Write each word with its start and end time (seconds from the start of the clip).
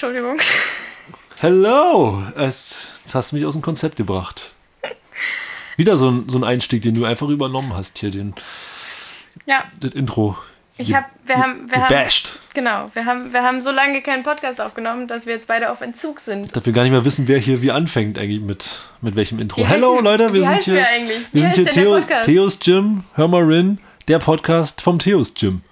Entschuldigung. 0.00 0.38
Hello! 1.40 2.22
Es, 2.36 2.86
jetzt 3.02 3.16
hast 3.16 3.32
du 3.32 3.36
mich 3.36 3.44
aus 3.44 3.54
dem 3.54 3.62
Konzept 3.62 3.96
gebracht. 3.96 4.52
Wieder 5.76 5.96
so 5.96 6.08
ein, 6.08 6.28
so 6.28 6.38
ein 6.38 6.44
Einstieg, 6.44 6.82
den 6.82 6.94
du 6.94 7.04
einfach 7.04 7.26
übernommen 7.28 7.74
hast 7.74 7.98
hier, 7.98 8.12
den, 8.12 8.32
Ja, 9.46 9.56
das 9.80 9.94
Intro. 9.94 10.38
ich 10.76 10.94
hab, 10.94 11.06
wir 11.24 11.36
haben, 11.38 11.68
wir 11.68 11.78
haben, 11.78 11.88
Gebasht. 11.88 12.38
genau, 12.54 12.88
wir 12.94 13.06
haben, 13.06 13.32
wir 13.32 13.42
haben 13.42 13.60
so 13.60 13.72
lange 13.72 14.00
keinen 14.00 14.22
Podcast 14.22 14.60
aufgenommen, 14.60 15.08
dass 15.08 15.26
wir 15.26 15.32
jetzt 15.32 15.48
beide 15.48 15.68
auf 15.68 15.80
Entzug 15.80 16.20
sind. 16.20 16.54
Dass 16.54 16.64
wir 16.64 16.72
gar 16.72 16.82
nicht 16.84 16.92
mehr 16.92 17.04
wissen, 17.04 17.26
wer 17.26 17.40
hier 17.40 17.60
wie 17.60 17.72
anfängt 17.72 18.20
eigentlich 18.20 18.40
mit, 18.40 18.68
mit 19.00 19.16
welchem 19.16 19.40
Intro. 19.40 19.62
Wie 19.62 19.66
Hello 19.66 19.98
heißen- 19.98 20.02
Leute, 20.02 20.32
wir 20.32 20.44
sind 20.44 20.62
hier, 20.62 20.74
wir 20.76 21.08
wir 21.32 21.42
sind 21.42 21.58
heißt 21.58 21.74
hier 21.74 22.00
Theo? 22.00 22.00
Theos 22.22 22.60
Gym, 22.60 23.02
hör 23.14 23.26
mal 23.26 23.42
rein, 23.52 23.80
der 24.06 24.20
Podcast 24.20 24.80
vom 24.80 25.00
Theos 25.00 25.34
Gym. 25.34 25.62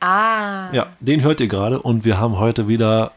Ah. 0.00 0.70
Ja, 0.74 0.88
den 1.00 1.22
hört 1.22 1.40
ihr 1.40 1.48
gerade 1.48 1.80
und 1.80 2.04
wir 2.04 2.18
haben 2.20 2.38
heute 2.38 2.68
wieder 2.68 3.12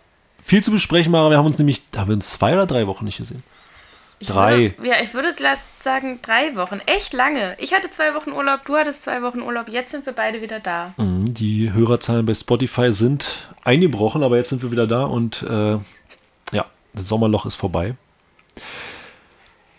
viel 0.47 0.63
zu 0.63 0.71
besprechen, 0.71 1.11
Mara. 1.11 1.29
Wir 1.29 1.37
haben 1.37 1.45
uns 1.45 1.57
nämlich, 1.57 1.81
haben 1.95 2.07
wir 2.07 2.15
uns 2.15 2.31
zwei 2.31 2.53
oder 2.53 2.65
drei 2.65 2.87
Wochen 2.87 3.03
nicht 3.05 3.17
gesehen. 3.17 3.43
Ich 4.19 4.29
Drei. 4.29 4.73
Würde, 4.77 4.87
ja, 4.87 4.95
ich 5.03 5.13
würde 5.13 5.29
sagen 5.79 6.19
drei 6.23 6.55
Wochen. 6.55 6.79
Echt 6.87 7.13
lange. 7.13 7.55
Ich 7.59 7.73
hatte 7.73 7.91
zwei 7.91 8.15
Wochen 8.15 8.31
Urlaub, 8.31 8.65
du 8.65 8.75
hattest 8.75 9.03
zwei 9.03 9.21
Wochen 9.21 9.41
Urlaub. 9.41 9.69
Jetzt 9.69 9.91
sind 9.91 10.05
wir 10.07 10.13
beide 10.13 10.41
wieder 10.41 10.59
da. 10.59 10.93
Mhm, 10.97 11.33
Die 11.33 11.71
Hörerzahlen 11.71 12.25
bei 12.25 12.33
Spotify 12.33 12.91
sind 12.91 13.49
eingebrochen, 13.63 14.23
aber 14.23 14.37
jetzt 14.37 14.49
sind 14.49 14.63
wir 14.63 14.71
wieder 14.71 14.87
da 14.87 15.03
und 15.03 15.43
äh, 15.43 15.73
ja, 16.53 16.65
das 16.93 17.07
Sommerloch 17.07 17.45
ist 17.45 17.55
vorbei. 17.55 17.89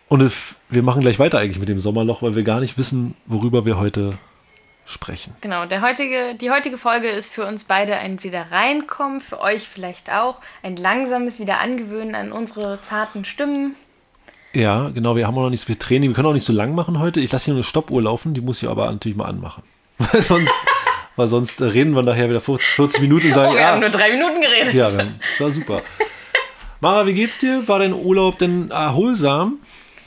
Und 0.08 0.30
wir 0.68 0.82
machen 0.82 1.00
gleich 1.00 1.18
weiter 1.18 1.38
eigentlich 1.38 1.58
mit 1.58 1.68
dem 1.68 1.80
Sommerloch, 1.80 2.22
weil 2.22 2.36
wir 2.36 2.44
gar 2.44 2.60
nicht 2.60 2.78
wissen, 2.78 3.16
worüber 3.26 3.64
wir 3.64 3.78
heute 3.78 4.10
sprechen. 4.88 5.34
Genau, 5.42 5.66
der 5.66 5.82
heutige, 5.82 6.34
die 6.34 6.50
heutige 6.50 6.78
Folge 6.78 7.08
ist 7.08 7.32
für 7.34 7.46
uns 7.46 7.64
beide 7.64 7.96
ein 7.96 8.22
Wieder-Reinkommen, 8.22 9.20
für 9.20 9.40
euch 9.40 9.68
vielleicht 9.68 10.10
auch. 10.10 10.40
Ein 10.62 10.76
langsames 10.76 11.38
Wieder-Angewöhnen 11.40 12.14
an 12.14 12.32
unsere 12.32 12.80
zarten 12.80 13.24
Stimmen. 13.24 13.76
Ja, 14.54 14.88
genau, 14.88 15.14
wir 15.14 15.26
haben 15.26 15.36
auch 15.36 15.42
noch 15.42 15.50
nicht 15.50 15.60
so 15.60 15.66
viel 15.66 15.76
Training. 15.76 16.10
Wir 16.10 16.14
können 16.14 16.28
auch 16.28 16.32
nicht 16.32 16.44
so 16.44 16.52
lang 16.54 16.74
machen 16.74 16.98
heute. 16.98 17.20
Ich 17.20 17.30
lasse 17.30 17.46
hier 17.46 17.54
eine 17.54 17.62
Stoppuhr 17.62 18.02
laufen, 18.02 18.32
die 18.32 18.40
muss 18.40 18.62
ich 18.62 18.68
aber 18.68 18.90
natürlich 18.90 19.16
mal 19.16 19.26
anmachen. 19.26 19.62
Weil 19.98 20.22
sonst, 20.22 20.52
weil 21.16 21.26
sonst 21.26 21.60
reden 21.60 21.92
wir 21.94 22.02
nachher 22.02 22.30
wieder 22.30 22.40
40, 22.40 22.66
40 22.68 23.00
Minuten 23.02 23.26
und 23.26 23.32
sagen, 23.34 23.50
Oh, 23.50 23.54
wir 23.54 23.60
ja, 23.60 23.68
haben 23.72 23.80
nur 23.80 23.90
drei 23.90 24.10
Minuten 24.12 24.40
geredet. 24.40 24.72
ja, 24.72 24.84
das 24.88 25.40
war 25.40 25.50
super. 25.50 25.82
Mara, 26.80 27.04
wie 27.06 27.12
geht's 27.14 27.38
dir? 27.38 27.66
War 27.66 27.80
dein 27.80 27.92
Urlaub 27.92 28.38
denn 28.38 28.70
erholsam? 28.70 29.58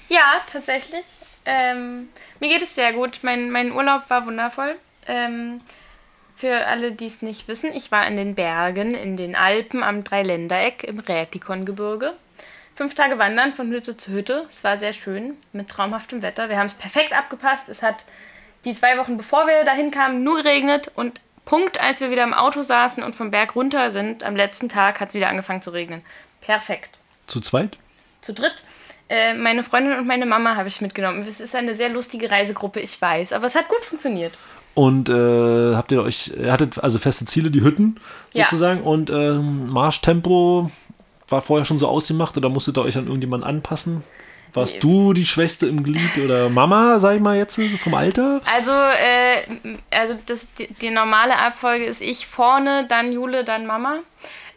Ja, 0.07 0.19
tatsächlich. 0.51 1.03
Ähm, 1.45 2.09
mir 2.39 2.49
geht 2.49 2.61
es 2.61 2.75
sehr 2.75 2.93
gut. 2.93 3.19
Mein, 3.23 3.51
mein 3.51 3.71
Urlaub 3.71 4.09
war 4.09 4.25
wundervoll. 4.25 4.75
Ähm, 5.07 5.61
für 6.33 6.67
alle, 6.67 6.91
die 6.91 7.07
es 7.07 7.21
nicht 7.21 7.47
wissen, 7.47 7.73
ich 7.75 7.91
war 7.91 8.07
in 8.07 8.15
den 8.15 8.35
Bergen, 8.35 8.93
in 8.93 9.17
den 9.17 9.35
Alpen 9.35 9.83
am 9.83 10.03
Dreiländereck 10.03 10.83
im 10.83 10.99
Rätikongebirge. 10.99 12.13
Fünf 12.75 12.93
Tage 12.93 13.17
wandern 13.17 13.53
von 13.53 13.69
Hütte 13.71 13.97
zu 13.97 14.11
Hütte. 14.11 14.45
Es 14.49 14.63
war 14.63 14.77
sehr 14.77 14.93
schön 14.93 15.37
mit 15.51 15.69
traumhaftem 15.69 16.21
Wetter. 16.21 16.49
Wir 16.49 16.57
haben 16.57 16.67
es 16.67 16.73
perfekt 16.73 17.13
abgepasst. 17.15 17.69
Es 17.69 17.81
hat 17.83 18.05
die 18.65 18.73
zwei 18.73 18.97
Wochen 18.97 19.17
bevor 19.17 19.47
wir 19.47 19.63
dahin 19.65 19.91
kamen 19.91 20.23
nur 20.23 20.37
geregnet 20.41 20.91
und 20.95 21.19
Punkt, 21.45 21.81
als 21.81 21.99
wir 21.99 22.11
wieder 22.11 22.23
im 22.23 22.33
Auto 22.33 22.61
saßen 22.61 23.03
und 23.03 23.15
vom 23.15 23.31
Berg 23.31 23.55
runter 23.55 23.89
sind, 23.91 24.23
am 24.23 24.35
letzten 24.35 24.69
Tag 24.69 24.99
hat 24.99 25.09
es 25.09 25.15
wieder 25.15 25.27
angefangen 25.27 25.61
zu 25.61 25.71
regnen. 25.71 26.03
Perfekt 26.39 26.99
Zu 27.27 27.41
zweit? 27.41 27.77
zu 28.21 28.33
dritt. 28.33 28.63
Äh, 29.11 29.33
meine 29.33 29.61
Freundin 29.61 29.99
und 29.99 30.07
meine 30.07 30.25
Mama 30.25 30.55
habe 30.55 30.69
ich 30.69 30.79
mitgenommen. 30.79 31.19
Es 31.19 31.41
ist 31.41 31.53
eine 31.53 31.75
sehr 31.75 31.89
lustige 31.89 32.31
Reisegruppe, 32.31 32.79
ich 32.79 33.01
weiß, 33.01 33.33
aber 33.33 33.45
es 33.45 33.55
hat 33.55 33.67
gut 33.67 33.83
funktioniert. 33.83 34.31
Und 34.73 35.09
äh, 35.09 35.75
habt 35.75 35.91
ihr 35.91 36.01
euch, 36.01 36.31
ihr 36.39 36.49
hattet 36.49 36.81
also 36.81 36.97
feste 36.97 37.25
Ziele, 37.25 37.51
die 37.51 37.61
Hütten 37.61 37.99
Ja. 38.31 38.45
sozusagen 38.45 38.83
und 38.83 39.09
ähm, 39.09 39.67
Marschtempo 39.69 40.71
war 41.27 41.41
vorher 41.41 41.65
schon 41.65 41.77
so 41.77 41.89
ausgemacht 41.89 42.37
oder 42.37 42.47
musstet 42.47 42.77
ihr 42.77 42.83
euch 42.83 42.97
an 42.97 43.07
irgendjemanden 43.07 43.49
anpassen? 43.49 44.01
Warst 44.53 44.81
du 44.81 45.11
die 45.11 45.25
Schwächste 45.25 45.67
im 45.67 45.83
Glied 45.83 46.17
oder 46.23 46.49
Mama, 46.49 46.99
sag 46.99 47.15
ich 47.15 47.21
mal 47.21 47.37
jetzt, 47.37 47.55
so 47.55 47.63
vom 47.77 47.93
Alter? 47.93 48.41
Also, 48.55 48.71
äh, 48.71 49.77
also 49.91 50.15
das, 50.25 50.47
die, 50.57 50.67
die 50.67 50.89
normale 50.89 51.37
Abfolge 51.37 51.83
ist 51.83 52.01
ich 52.01 52.27
vorne, 52.27 52.85
dann 52.87 53.11
Jule, 53.11 53.43
dann 53.43 53.65
Mama. 53.65 53.99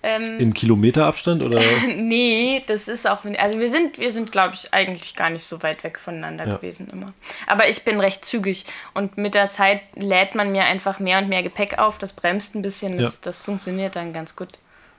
Ähm, 0.07 0.39
In 0.39 0.53
Kilometerabstand 0.53 1.43
oder? 1.43 1.59
nee, 1.97 2.63
das 2.67 2.89
ist 2.89 3.09
auch. 3.09 3.25
Also 3.39 3.59
wir 3.59 3.71
sind, 3.71 3.99
wir 3.99 4.11
sind, 4.13 4.31
glaube 4.31 4.55
ich, 4.55 4.73
eigentlich 4.75 5.17
gar 5.17 5.31
nicht 5.31 5.45
so 5.45 5.63
weit 5.63 5.83
weg 5.83 5.99
voneinander 5.99 6.47
Ja. 6.47 6.57
gewesen 6.57 6.89
immer. 6.93 7.13
Aber 7.47 7.69
ich 7.69 7.83
bin 7.85 7.99
recht 8.01 8.23
zügig 8.25 8.67
und 8.93 9.17
mit 9.17 9.35
der 9.35 9.49
Zeit 9.49 9.81
lädt 9.97 10.35
man 10.35 10.53
mir 10.53 10.65
einfach 10.65 10.99
mehr 11.01 11.19
und 11.19 11.29
mehr 11.31 11.43
Gepäck 11.43 11.79
auf. 11.79 11.97
Das 11.99 12.13
bremst 12.13 12.55
ein 12.55 12.61
bisschen, 12.63 12.99
das, 12.99 13.15
Ja. 13.15 13.19
das 13.23 13.41
funktioniert 13.41 13.97
dann 13.97 14.13
ganz 14.13 14.37
gut. 14.37 14.51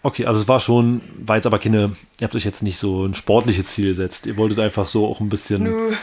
Okay, 0.06 0.28
also 0.28 0.40
es 0.40 0.48
war 0.48 0.60
schon, 0.60 1.02
war 1.18 1.36
jetzt 1.36 1.48
aber 1.48 1.58
keine, 1.58 1.92
ihr 2.20 2.26
habt 2.26 2.36
euch 2.36 2.46
jetzt 2.46 2.62
nicht 2.62 2.78
so 2.78 3.08
ein 3.08 3.16
sportliches 3.16 3.66
Ziel 3.66 3.88
gesetzt. 3.88 4.28
Ihr 4.28 4.38
wolltet 4.38 4.60
einfach 4.60 4.88
so 4.88 5.08
auch 5.08 5.20
ein 5.20 5.30
bisschen 5.30 5.64
Nö. 5.64 5.94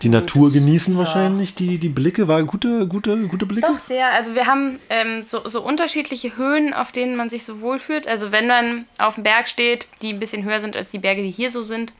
die 0.00 0.08
Natur 0.08 0.50
genießen 0.50 0.96
wahrscheinlich. 0.96 1.56
Die, 1.56 1.76
die 1.76 1.90
Blicke, 1.90 2.26
war 2.26 2.42
gute, 2.44 2.86
gute, 2.86 3.18
gute 3.26 3.44
Blicke? 3.44 3.66
Doch, 3.66 3.78
sehr. 3.78 4.12
Also 4.12 4.34
wir 4.34 4.46
haben 4.46 4.78
ähm, 4.88 5.24
so, 5.26 5.46
so 5.46 5.60
unterschiedliche 5.60 6.38
Höhen, 6.38 6.72
auf 6.72 6.90
denen 6.90 7.16
man 7.16 7.28
sich 7.28 7.44
so 7.44 7.60
wohlfühlt. 7.60 8.08
Also 8.08 8.32
wenn 8.32 8.46
man 8.46 8.86
auf 8.98 9.16
dem 9.16 9.24
Berg 9.24 9.46
steht, 9.46 9.88
die 10.00 10.14
ein 10.14 10.18
bisschen 10.18 10.42
höher 10.42 10.60
sind 10.60 10.74
als 10.74 10.90
die 10.90 10.98
Berge, 10.98 11.22
die 11.22 11.30
hier 11.30 11.50
so 11.50 11.62
sind, 11.62 11.92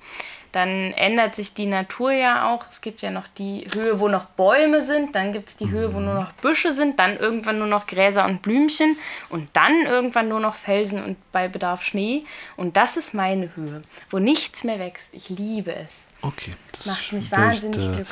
dann 0.52 0.92
ändert 0.92 1.34
sich 1.34 1.54
die 1.54 1.66
Natur 1.66 2.12
ja 2.12 2.50
auch. 2.52 2.64
Es 2.70 2.80
gibt 2.80 3.02
ja 3.02 3.10
noch 3.10 3.26
die 3.28 3.66
Höhe, 3.72 4.00
wo 4.00 4.08
noch 4.08 4.24
Bäume 4.24 4.82
sind, 4.82 5.14
dann 5.14 5.32
gibt 5.32 5.48
es 5.48 5.56
die 5.56 5.70
Höhe, 5.70 5.94
wo 5.94 6.00
nur 6.00 6.14
noch 6.14 6.32
Büsche 6.32 6.72
sind, 6.72 6.98
dann 6.98 7.16
irgendwann 7.16 7.58
nur 7.58 7.66
noch 7.66 7.86
Gräser 7.86 8.24
und 8.24 8.42
Blümchen 8.42 8.96
und 9.28 9.48
dann 9.52 9.82
irgendwann 9.86 10.28
nur 10.28 10.40
noch 10.40 10.54
Felsen 10.54 11.02
und 11.04 11.16
bei 11.32 11.48
Bedarf 11.48 11.82
Schnee. 11.82 12.24
Und 12.56 12.76
das 12.76 12.96
ist 12.96 13.14
meine 13.14 13.54
Höhe, 13.56 13.82
wo 14.10 14.18
nichts 14.18 14.64
mehr 14.64 14.78
wächst. 14.78 15.10
Ich 15.14 15.28
liebe 15.28 15.74
es. 15.74 16.02
Okay. 16.22 16.50
Das 16.72 16.86
Macht 16.86 17.12
mich 17.12 17.32
wahnsinnig 17.32 17.82
äh, 17.84 17.88
glücklich. 17.92 18.06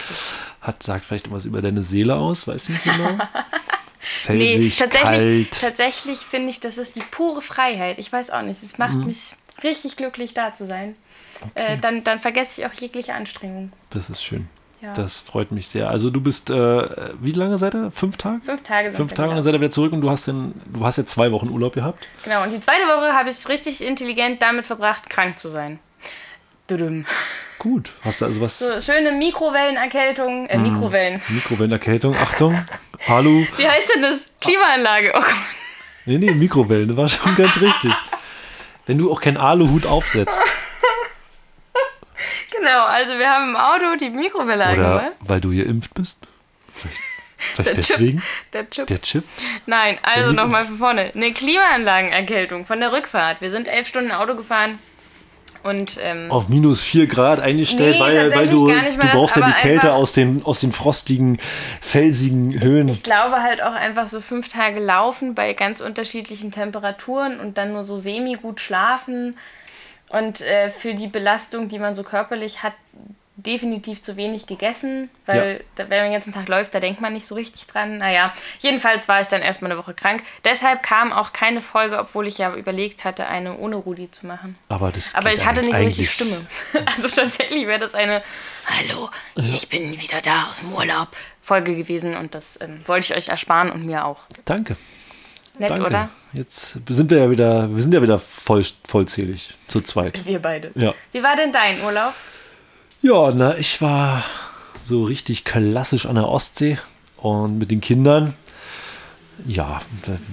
Hat, 0.62 0.82
sagt 0.82 1.04
vielleicht 1.04 1.30
was 1.30 1.44
über 1.44 1.60
deine 1.60 1.82
Seele 1.82 2.14
aus, 2.16 2.46
weiß 2.46 2.68
nicht 2.70 2.84
genau. 2.84 3.10
Nee, 4.28 4.54
Felsig, 4.70 4.76
tatsächlich, 4.78 5.50
kalt. 5.50 5.60
tatsächlich 5.60 6.18
finde 6.20 6.50
ich, 6.50 6.60
das 6.60 6.78
ist 6.78 6.96
die 6.96 7.02
pure 7.10 7.42
Freiheit. 7.42 7.98
Ich 7.98 8.10
weiß 8.12 8.30
auch 8.30 8.42
nicht, 8.42 8.62
es 8.62 8.78
Mhm. 8.78 8.84
macht 8.84 8.94
mich 9.06 9.34
richtig 9.62 9.96
glücklich, 9.96 10.34
da 10.34 10.52
zu 10.54 10.64
sein. 10.66 10.96
Äh, 11.54 11.76
dann, 11.78 12.04
dann 12.04 12.18
vergesse 12.18 12.60
ich 12.60 12.66
auch 12.66 12.72
jegliche 12.72 13.14
Anstrengung. 13.14 13.72
Das 13.90 14.10
ist 14.10 14.22
schön. 14.22 14.48
Ja. 14.80 14.92
Das 14.94 15.20
freut 15.20 15.50
mich 15.50 15.66
sehr. 15.68 15.90
Also 15.90 16.10
du 16.10 16.20
bist, 16.20 16.50
äh, 16.50 16.54
wie 17.20 17.32
lange 17.32 17.58
seid 17.58 17.74
ihr? 17.74 17.90
Fünf 17.90 18.16
Tage? 18.16 18.40
Fünf 18.42 18.62
Tage 18.62 18.92
Fünf 18.92 19.12
Tage 19.12 19.30
und 19.30 19.34
dann 19.36 19.42
seid 19.44 19.54
ihr 19.54 19.60
wieder 19.60 19.72
zurück 19.72 19.92
und 19.92 20.00
du 20.02 20.10
hast, 20.10 20.28
den, 20.28 20.54
du 20.66 20.84
hast 20.84 20.98
ja 20.98 21.04
zwei 21.06 21.32
Wochen 21.32 21.48
Urlaub 21.48 21.74
gehabt. 21.74 22.06
Genau, 22.22 22.44
und 22.44 22.52
die 22.52 22.60
zweite 22.60 22.82
Woche 22.84 23.12
habe 23.12 23.28
ich 23.30 23.48
richtig 23.48 23.84
intelligent 23.84 24.40
damit 24.40 24.66
verbracht, 24.68 25.10
krank 25.10 25.36
zu 25.38 25.48
sein. 25.48 25.80
Dudum. 26.68 27.06
Gut. 27.58 27.90
Hast 28.04 28.20
du 28.20 28.26
also 28.26 28.40
was? 28.40 28.58
So, 28.60 28.80
schöne 28.80 29.10
Mikrowellenerkältung, 29.12 30.42
Mhm. 30.44 30.48
äh, 30.48 30.58
Mikrowellen. 30.58 31.20
Mikrowellenerkältung, 31.28 32.14
Achtung. 32.14 32.64
Hallo. 33.08 33.44
Wie 33.56 33.68
heißt 33.68 33.90
denn 33.96 34.02
das? 34.02 34.26
Klimaanlage. 34.40 35.10
Oh 35.14 35.20
Gott. 35.20 35.34
Nee, 36.06 36.18
nee, 36.18 36.30
Mikrowellen, 36.32 36.88
das 36.88 36.96
war 36.96 37.08
schon 37.08 37.34
ganz 37.36 37.60
richtig. 37.60 37.92
Wenn 38.88 38.98
du 38.98 39.12
auch 39.12 39.20
keinen 39.20 39.36
Aluhut 39.36 39.86
aufsetzt. 39.86 40.42
Genau, 42.50 42.86
also 42.86 43.16
wir 43.18 43.28
haben 43.30 43.50
im 43.50 43.56
Auto 43.56 43.94
die 44.00 44.10
Mikrowelle 44.10 44.64
Oder 44.64 44.68
angemacht. 44.70 45.12
weil 45.20 45.40
du 45.40 45.50
geimpft 45.50 45.94
bist. 45.94 46.18
Vielleicht, 46.74 47.00
vielleicht 47.38 47.68
Der 47.68 47.74
deswegen. 47.74 48.18
Chip. 48.18 48.52
Der 48.52 48.70
Chip. 48.70 48.86
Der 48.88 49.00
Chip. 49.02 49.24
Nein, 49.66 49.98
also 50.02 50.32
nochmal 50.32 50.64
von 50.64 50.76
vorne. 50.78 51.12
Eine 51.14 51.30
Klimaanlagenerkältung 51.32 52.66
von 52.66 52.80
der 52.80 52.90
Rückfahrt. 52.90 53.40
Wir 53.40 53.52
sind 53.52 53.68
elf 53.68 53.86
Stunden 53.86 54.10
Auto 54.10 54.34
gefahren 54.34 54.78
und 55.68 55.98
ähm, 56.02 56.30
Auf 56.30 56.48
minus 56.48 56.80
4 56.80 57.06
Grad 57.06 57.40
eingestellt, 57.40 57.96
Nee, 57.96 58.00
weil, 58.00 58.34
weil 58.34 58.48
du, 58.48 58.66
du 58.66 58.74
das, 58.74 58.96
brauchst 58.96 59.36
ja 59.36 59.46
die 59.46 59.60
Kälte 59.60 59.92
aus 59.92 60.12
den, 60.12 60.44
aus 60.44 60.60
den 60.60 60.72
frostigen, 60.72 61.38
felsigen 61.80 62.60
Höhen. 62.60 62.88
ich 62.88 63.02
glaube 63.02 63.42
halt 63.42 63.62
auch 63.62 63.72
einfach 63.72 64.08
so 64.08 64.20
fünf 64.20 64.48
Tage 64.48 64.80
laufen 64.80 65.34
bei 65.34 65.52
ganz 65.52 65.80
unterschiedlichen 65.80 66.50
Temperaturen 66.50 67.38
und 67.38 67.58
dann 67.58 67.72
nur 67.72 67.84
so 67.84 67.96
semi 67.96 68.34
gut 68.34 68.60
schlafen 68.60 69.36
und 70.10 70.40
äh, 70.40 70.70
für 70.70 70.94
die 70.94 71.08
Belastung, 71.08 71.68
die 71.68 71.78
man 71.78 71.94
so 71.94 72.02
körperlich 72.02 72.62
hat, 72.62 72.72
definitiv 73.38 74.02
zu 74.02 74.16
wenig 74.16 74.46
gegessen, 74.46 75.10
weil 75.24 75.64
da, 75.76 75.88
wenn 75.88 75.98
man 75.98 76.06
den 76.06 76.12
ganzen 76.12 76.32
Tag 76.32 76.48
läuft, 76.48 76.74
da 76.74 76.80
denkt 76.80 77.00
man 77.00 77.12
nicht 77.12 77.24
so 77.24 77.36
richtig 77.36 77.66
dran. 77.68 77.98
Naja, 77.98 78.32
jedenfalls 78.58 79.06
war 79.08 79.20
ich 79.20 79.28
dann 79.28 79.42
erstmal 79.42 79.70
eine 79.70 79.78
Woche 79.78 79.94
krank. 79.94 80.24
Deshalb 80.44 80.82
kam 80.82 81.12
auch 81.12 81.32
keine 81.32 81.60
Folge, 81.60 81.98
obwohl 81.98 82.26
ich 82.26 82.38
ja 82.38 82.52
überlegt 82.54 83.04
hatte, 83.04 83.28
eine 83.28 83.56
ohne 83.56 83.76
Rudi 83.76 84.10
zu 84.10 84.26
machen. 84.26 84.56
aber 84.68 84.90
das 84.90 85.14
Aber 85.14 85.32
ich 85.32 85.46
hatte 85.46 85.60
nicht 85.60 85.76
so 85.76 85.82
richtig 85.82 86.10
Stimme. 86.10 86.46
Also 86.86 87.08
tatsächlich 87.08 87.66
wäre 87.66 87.78
das 87.78 87.94
eine 87.94 88.22
Hallo, 88.66 89.10
ich 89.36 89.68
bin 89.68 90.00
wieder 90.00 90.20
da 90.20 90.48
aus 90.50 90.60
dem 90.60 90.72
Urlaub 90.72 91.08
Folge 91.40 91.76
gewesen 91.76 92.16
und 92.16 92.34
das 92.34 92.58
ähm, 92.60 92.80
wollte 92.86 93.12
ich 93.12 93.16
euch 93.16 93.28
ersparen 93.28 93.70
und 93.70 93.86
mir 93.86 94.04
auch. 94.04 94.26
Danke. 94.44 94.76
Nett, 95.58 95.70
Danke. 95.70 95.86
oder? 95.86 96.10
Jetzt 96.32 96.78
sind 96.88 97.10
wir 97.10 97.18
ja 97.18 97.30
wieder, 97.30 97.74
wir 97.74 97.82
sind 97.82 97.92
ja 97.94 98.02
wieder 98.02 98.18
voll, 98.18 98.64
vollzählig, 98.84 99.54
zu 99.68 99.80
zweit. 99.80 100.24
Wir 100.26 100.40
beide. 100.40 100.70
Ja. 100.74 100.94
Wie 101.12 101.22
war 101.22 101.36
denn 101.36 101.52
dein 101.52 101.80
Urlaub? 101.82 102.14
Ja, 103.00 103.32
na, 103.32 103.56
ich 103.56 103.80
war 103.80 104.24
so 104.84 105.04
richtig 105.04 105.44
klassisch 105.44 106.06
an 106.06 106.16
der 106.16 106.28
Ostsee 106.28 106.78
und 107.16 107.58
mit 107.58 107.70
den 107.70 107.80
Kindern. 107.80 108.34
Ja, 109.46 109.80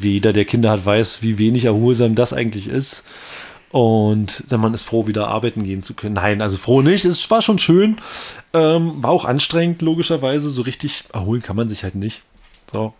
jeder, 0.02 0.34
der 0.34 0.46
Kinder 0.46 0.72
hat, 0.72 0.84
weiß, 0.84 1.22
wie 1.22 1.38
wenig 1.38 1.66
erholsam 1.66 2.16
das 2.16 2.34
eigentlich 2.34 2.68
ist. 2.68 3.04
Und 3.70 4.44
dann 4.48 4.62
man 4.62 4.74
ist 4.74 4.84
froh, 4.84 5.06
wieder 5.06 5.28
arbeiten 5.28 5.64
gehen 5.64 5.84
zu 5.84 5.94
können. 5.94 6.16
Nein, 6.16 6.42
also 6.42 6.58
froh 6.58 6.82
nicht. 6.82 7.06
Es 7.06 7.30
war 7.30 7.44
schon 7.44 7.60
schön. 7.60 7.98
Ähm, 8.54 9.04
war 9.04 9.12
auch 9.12 9.26
anstrengend, 9.26 9.84
logischerweise. 9.84 10.50
So 10.50 10.64
richtig 10.64 11.04
erholen 11.14 11.44
kann 11.44 11.58
man 11.58 11.70
sich 11.70 11.84
halt 11.84 11.96
nicht. 11.96 12.24
So. 12.72 12.94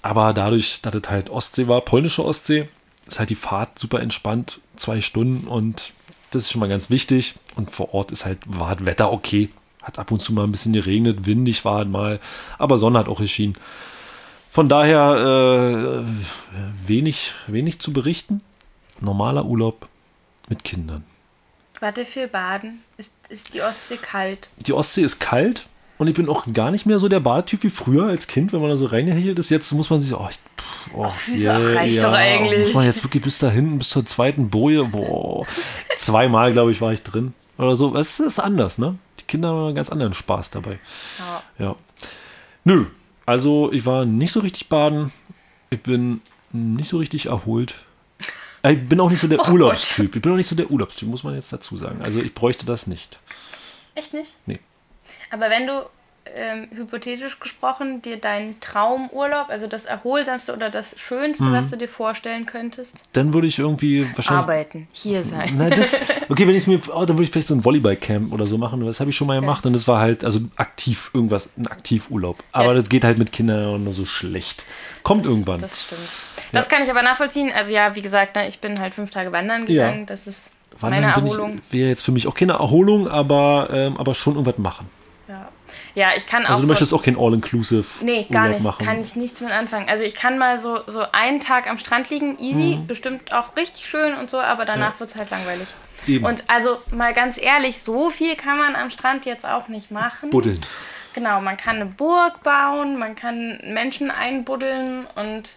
Aber 0.00 0.32
dadurch, 0.32 0.80
dass 0.80 0.94
es 0.94 1.10
halt 1.10 1.28
Ostsee 1.28 1.68
war, 1.68 1.82
polnische 1.82 2.24
Ostsee, 2.24 2.68
ist 3.06 3.18
halt 3.18 3.28
die 3.28 3.34
Fahrt 3.34 3.78
super 3.78 4.00
entspannt. 4.00 4.60
Zwei 4.76 5.00
Stunden 5.02 5.46
und 5.46 5.92
das 6.30 6.44
ist 6.44 6.52
schon 6.52 6.60
mal 6.60 6.68
ganz 6.68 6.90
wichtig. 6.90 7.34
Und 7.56 7.70
vor 7.70 7.94
Ort 7.94 8.12
ist 8.12 8.24
halt, 8.24 8.38
war 8.46 8.74
das 8.74 8.86
Wetter 8.86 9.12
okay. 9.12 9.50
Hat 9.82 9.98
ab 9.98 10.10
und 10.10 10.20
zu 10.20 10.32
mal 10.32 10.44
ein 10.44 10.52
bisschen 10.52 10.72
geregnet, 10.72 11.26
windig 11.26 11.64
war 11.64 11.76
halt 11.78 11.88
mal, 11.88 12.20
aber 12.58 12.76
Sonne 12.76 12.98
hat 12.98 13.08
auch 13.08 13.20
erschienen. 13.20 13.54
Von 14.50 14.68
daher 14.68 16.04
äh, 16.04 16.86
wenig, 16.86 17.34
wenig 17.46 17.80
zu 17.80 17.92
berichten. 17.92 18.42
Normaler 19.00 19.46
Urlaub 19.46 19.88
mit 20.48 20.64
Kindern. 20.64 21.04
Wart 21.78 21.96
ihr 21.96 22.04
viel 22.04 22.28
baden? 22.28 22.82
Ist, 22.98 23.14
ist 23.30 23.54
die 23.54 23.62
Ostsee 23.62 23.96
kalt? 23.96 24.50
Die 24.66 24.74
Ostsee 24.74 25.02
ist 25.02 25.18
kalt 25.18 25.66
und 26.00 26.06
ich 26.06 26.14
bin 26.14 26.30
auch 26.30 26.46
gar 26.54 26.70
nicht 26.70 26.86
mehr 26.86 26.98
so 26.98 27.08
der 27.08 27.20
Badetyp 27.20 27.62
wie 27.62 27.68
früher 27.68 28.06
als 28.06 28.26
Kind, 28.26 28.54
wenn 28.54 28.62
man 28.62 28.70
da 28.70 28.76
so 28.78 28.86
reingehechelt 28.86 29.38
ist. 29.38 29.50
Jetzt 29.50 29.70
muss 29.72 29.90
man 29.90 30.00
sich, 30.00 30.14
oh, 30.14 30.26
ich, 30.30 30.38
oh 30.94 31.04
Ach, 31.04 31.14
Füße, 31.14 31.44
yeah, 31.44 31.58
reicht 31.58 31.96
ja, 31.98 32.02
doch 32.04 32.12
eigentlich. 32.14 32.68
Muss 32.68 32.72
man 32.72 32.86
jetzt 32.86 33.04
wirklich 33.04 33.22
bis 33.22 33.36
dahin, 33.36 33.76
bis 33.76 33.90
zur 33.90 34.06
zweiten 34.06 34.48
Boje, 34.48 34.84
boah. 34.84 35.46
Zweimal, 35.98 36.54
glaube 36.54 36.70
ich, 36.70 36.80
war 36.80 36.94
ich 36.94 37.02
drin. 37.02 37.34
Oder 37.58 37.76
so. 37.76 37.94
Es 37.94 38.18
ist 38.18 38.38
anders, 38.38 38.78
ne? 38.78 38.96
Die 39.18 39.24
Kinder 39.24 39.50
haben 39.50 39.66
einen 39.66 39.74
ganz 39.74 39.90
anderen 39.90 40.14
Spaß 40.14 40.48
dabei. 40.52 40.78
Ja. 41.58 41.66
ja. 41.66 41.76
Nö, 42.64 42.86
also 43.26 43.70
ich 43.70 43.84
war 43.84 44.06
nicht 44.06 44.32
so 44.32 44.40
richtig 44.40 44.70
baden. 44.70 45.12
Ich 45.68 45.82
bin 45.82 46.22
nicht 46.50 46.88
so 46.88 46.96
richtig 46.96 47.26
erholt. 47.26 47.74
Ich 48.62 48.88
bin 48.88 49.00
auch 49.00 49.08
nicht 49.08 49.20
so 49.20 49.26
der 49.26 49.40
oh 49.40 49.52
Urlaubstyp. 49.52 50.06
Gott. 50.06 50.16
Ich 50.16 50.22
bin 50.22 50.32
auch 50.32 50.36
nicht 50.36 50.46
so 50.46 50.54
der 50.54 50.70
Urlaubstyp, 50.70 51.08
muss 51.08 51.24
man 51.24 51.34
jetzt 51.34 51.50
dazu 51.50 51.78
sagen. 51.78 52.00
Also 52.02 52.20
ich 52.20 52.34
bräuchte 52.34 52.66
das 52.66 52.86
nicht. 52.86 53.18
Echt 53.94 54.12
nicht? 54.12 54.34
Nee. 54.44 54.58
Aber 55.30 55.50
wenn 55.50 55.66
du 55.66 55.86
ähm, 56.34 56.68
hypothetisch 56.74 57.40
gesprochen, 57.40 58.02
dir 58.02 58.16
deinen 58.16 58.60
Traumurlaub, 58.60 59.48
also 59.48 59.66
das 59.66 59.86
erholsamste 59.86 60.54
oder 60.54 60.70
das 60.70 60.98
Schönste, 60.98 61.44
mhm. 61.44 61.52
was 61.52 61.70
du 61.70 61.76
dir 61.76 61.88
vorstellen 61.88 62.46
könntest? 62.46 63.08
Dann 63.12 63.32
würde 63.32 63.46
ich 63.46 63.58
irgendwie 63.58 64.06
wahrscheinlich. 64.14 64.42
Arbeiten, 64.42 64.88
hier 64.92 65.22
sein. 65.22 65.50
Na, 65.56 65.70
das, 65.70 65.94
okay, 66.28 66.46
wenn 66.46 66.54
ich 66.54 66.62
es 66.62 66.66
mir. 66.66 66.80
Oh, 66.94 67.04
dann 67.04 67.16
würde 67.16 67.24
ich 67.24 67.30
vielleicht 67.30 67.48
so 67.48 67.54
ein 67.54 67.64
Volleyballcamp 67.64 68.32
oder 68.32 68.46
so 68.46 68.58
machen. 68.58 68.84
Das 68.84 69.00
habe 69.00 69.10
ich 69.10 69.16
schon 69.16 69.26
mal 69.26 69.40
gemacht 69.40 69.64
ja. 69.64 69.68
und 69.68 69.72
das 69.72 69.88
war 69.88 70.00
halt, 70.00 70.24
also 70.24 70.40
aktiv, 70.56 71.10
irgendwas, 71.14 71.48
ein 71.56 71.66
Aktivurlaub. 71.66 72.42
Aber 72.52 72.66
ja. 72.66 72.74
das 72.74 72.88
geht 72.88 73.04
halt 73.04 73.18
mit 73.18 73.32
Kindern 73.32 73.82
nur 73.82 73.92
so 73.92 74.04
schlecht. 74.04 74.64
Kommt 75.02 75.24
das, 75.24 75.32
irgendwann. 75.32 75.60
Das 75.60 75.84
stimmt. 75.84 76.00
Das 76.52 76.66
ja. 76.66 76.70
kann 76.70 76.84
ich 76.84 76.90
aber 76.90 77.02
nachvollziehen. 77.02 77.50
Also 77.54 77.72
ja, 77.72 77.96
wie 77.96 78.02
gesagt, 78.02 78.36
ne, 78.36 78.46
ich 78.46 78.60
bin 78.60 78.78
halt 78.80 78.94
fünf 78.94 79.10
Tage 79.10 79.32
wandern 79.32 79.64
gegangen. 79.66 80.06
Das 80.06 80.26
ist 80.26 80.52
Wandern 80.78 81.02
meine 81.02 81.12
Erholung. 81.14 81.60
Wäre 81.70 81.88
jetzt 81.88 82.04
für 82.04 82.12
mich 82.12 82.26
auch 82.26 82.34
keine 82.34 82.54
Erholung, 82.54 83.08
aber, 83.08 83.68
ähm, 83.72 83.96
aber 83.96 84.14
schon 84.14 84.34
irgendwas 84.34 84.58
machen. 84.58 84.86
Ja. 85.30 85.48
Ja, 85.94 86.08
ich 86.16 86.26
kann 86.26 86.44
auch. 86.44 86.50
Also 86.50 86.62
du 86.62 86.66
so 86.66 86.72
möchtest 86.72 86.92
auch 86.92 87.04
kein 87.04 87.16
All-Inclusive. 87.16 88.04
Nee, 88.04 88.26
gar 88.30 88.48
nicht. 88.48 88.62
Machen. 88.62 88.84
Kann 88.84 89.00
ich 89.00 89.14
nichts 89.14 89.40
mit 89.40 89.52
anfangen. 89.52 89.88
Also 89.88 90.02
ich 90.02 90.16
kann 90.16 90.38
mal 90.38 90.58
so, 90.58 90.80
so 90.88 91.04
einen 91.12 91.38
Tag 91.38 91.70
am 91.70 91.78
Strand 91.78 92.10
liegen, 92.10 92.36
easy, 92.40 92.76
mhm. 92.76 92.88
bestimmt 92.88 93.32
auch 93.32 93.56
richtig 93.56 93.88
schön 93.88 94.14
und 94.14 94.28
so, 94.28 94.40
aber 94.40 94.64
danach 94.64 94.94
ja. 94.94 95.00
wird 95.00 95.10
es 95.10 95.16
halt 95.16 95.30
langweilig. 95.30 95.68
Eben. 96.08 96.24
Und 96.24 96.42
also 96.48 96.78
mal 96.90 97.12
ganz 97.12 97.40
ehrlich, 97.40 97.80
so 97.80 98.10
viel 98.10 98.34
kann 98.34 98.58
man 98.58 98.74
am 98.74 98.90
Strand 98.90 99.24
jetzt 99.24 99.46
auch 99.46 99.68
nicht 99.68 99.92
machen. 99.92 100.30
Buddeln. 100.30 100.60
Genau, 101.14 101.40
man 101.40 101.56
kann 101.56 101.76
eine 101.76 101.86
Burg 101.86 102.42
bauen, 102.42 102.98
man 102.98 103.14
kann 103.14 103.60
Menschen 103.68 104.10
einbuddeln 104.10 105.06
und 105.14 105.48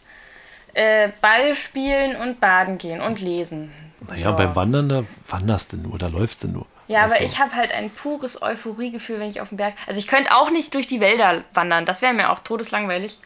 äh, 0.74 1.10
Ball 1.22 1.56
spielen 1.56 2.16
und 2.16 2.40
baden 2.40 2.78
gehen 2.78 3.02
und 3.02 3.22
lesen. 3.22 3.72
Naja, 4.10 4.30
so. 4.30 4.36
beim 4.36 4.56
Wandern, 4.56 4.90
da 4.90 5.04
wanderst 5.30 5.74
du 5.74 5.78
nur, 5.78 5.98
da 5.98 6.08
läufst 6.08 6.44
du 6.44 6.48
nur. 6.48 6.66
Ja, 6.88 7.04
aber 7.04 7.14
also. 7.14 7.26
ich 7.26 7.40
habe 7.40 7.56
halt 7.56 7.74
ein 7.74 7.90
pures 7.90 8.42
Euphoriegefühl, 8.42 9.20
wenn 9.20 9.30
ich 9.30 9.42
auf 9.42 9.50
dem 9.50 9.58
Berg. 9.58 9.76
Also 9.88 10.00
ich 10.00 10.08
könnte 10.08 10.36
auch 10.36 10.52
nicht 10.52 10.74
durch 10.74 10.88
die 10.88 11.00
Wälder 11.00 11.44
wandern, 11.54 11.86
das 11.86 12.02
wäre 12.02 12.14
mir 12.14 12.32
auch 12.32 12.40
todeslangweilig. 12.40 13.20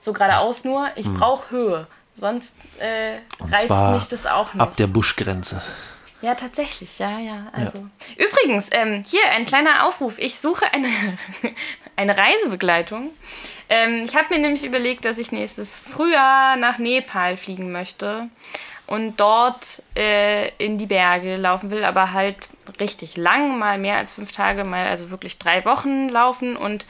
So 0.00 0.12
geradeaus 0.12 0.64
nur. 0.64 0.88
Ich 0.96 1.06
hm. 1.06 1.14
brauche 1.14 1.50
Höhe. 1.50 1.86
Sonst 2.14 2.56
äh, 2.78 3.18
reizt 3.40 3.92
mich 3.92 4.08
das 4.08 4.26
auch 4.26 4.52
nicht. 4.54 4.62
Ab 4.62 4.76
der 4.76 4.86
Buschgrenze. 4.86 5.62
Ja, 6.22 6.34
tatsächlich, 6.34 6.98
ja, 6.98 7.18
ja. 7.18 7.46
Also. 7.52 7.78
Ja. 7.78 8.26
Übrigens, 8.26 8.68
ähm, 8.72 9.02
hier 9.06 9.22
ein 9.34 9.46
kleiner 9.46 9.86
Aufruf. 9.86 10.18
Ich 10.18 10.38
suche 10.38 10.70
eine, 10.72 10.88
eine 11.96 12.16
Reisebegleitung. 12.16 13.10
Ähm, 13.70 14.02
ich 14.04 14.16
habe 14.16 14.34
mir 14.34 14.40
nämlich 14.40 14.64
überlegt, 14.64 15.04
dass 15.04 15.16
ich 15.18 15.30
nächstes 15.30 15.78
Frühjahr 15.78 16.56
nach 16.56 16.78
Nepal 16.78 17.36
fliegen 17.36 17.70
möchte 17.70 18.28
und 18.88 19.18
dort 19.20 19.84
äh, 19.96 20.48
in 20.56 20.76
die 20.76 20.86
Berge 20.86 21.36
laufen 21.36 21.70
will, 21.70 21.84
aber 21.84 22.12
halt 22.12 22.48
richtig 22.80 23.16
lang, 23.16 23.60
mal 23.60 23.78
mehr 23.78 23.96
als 23.96 24.16
fünf 24.16 24.32
Tage, 24.32 24.64
mal 24.64 24.88
also 24.88 25.12
wirklich 25.12 25.38
drei 25.38 25.64
Wochen 25.64 26.08
laufen 26.08 26.56
und 26.56 26.84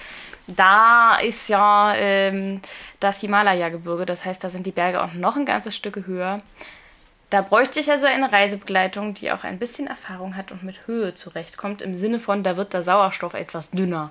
da 0.47 1.17
ist 1.17 1.51
ja 1.51 1.95
ähm, 1.97 2.63
das 2.99 3.21
Himalaya-Gebirge, 3.21 4.07
das 4.07 4.25
heißt, 4.25 4.43
da 4.43 4.49
sind 4.49 4.67
die 4.67 4.73
Berge 4.73 5.03
auch 5.03 5.13
noch 5.13 5.37
ein 5.37 5.45
ganzes 5.45 5.77
Stück 5.77 6.07
höher. 6.07 6.39
Da 7.29 7.43
bräuchte 7.43 7.79
ich 7.79 7.91
also 7.91 8.07
eine 8.07 8.33
Reisebegleitung, 8.33 9.13
die 9.13 9.31
auch 9.31 9.45
ein 9.45 9.59
bisschen 9.59 9.87
Erfahrung 9.87 10.35
hat 10.35 10.51
und 10.51 10.65
mit 10.65 10.87
Höhe 10.87 11.13
zurechtkommt, 11.13 11.83
im 11.83 11.95
Sinne 11.95 12.19
von, 12.19 12.43
da 12.43 12.57
wird 12.57 12.73
der 12.73 12.83
Sauerstoff 12.83 13.35
etwas 13.35 13.71
dünner. 13.71 14.11